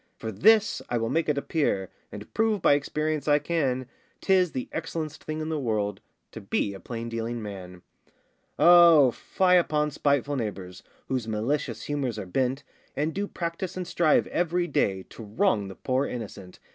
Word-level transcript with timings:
For 0.17 0.31
this 0.31 0.81
I 0.89 0.97
will 0.97 1.11
make 1.11 1.29
it 1.29 1.37
appear, 1.37 1.91
And 2.11 2.33
prove 2.33 2.59
by 2.59 2.73
experience 2.73 3.27
I 3.27 3.37
can, 3.37 3.85
'Tis 4.19 4.51
the 4.51 4.67
excellen'st 4.73 5.17
thing 5.23 5.41
in 5.41 5.49
the 5.49 5.59
world 5.59 6.01
To 6.31 6.41
be 6.41 6.73
a 6.73 6.79
plain 6.79 7.07
dealing 7.07 7.39
man. 7.39 7.83
O 8.57 9.11
fie 9.11 9.57
upon 9.59 9.91
spiteful 9.91 10.35
neighbours, 10.37 10.81
Whose 11.07 11.27
malicious 11.27 11.83
humours 11.83 12.17
are 12.17 12.25
bent, 12.25 12.63
And 12.95 13.13
do 13.13 13.27
practise 13.27 13.77
and 13.77 13.85
strive 13.85 14.25
every 14.29 14.65
day 14.65 15.03
To 15.11 15.23
wrong 15.23 15.67
the 15.67 15.75
poor 15.75 16.07
innocent. 16.07 16.57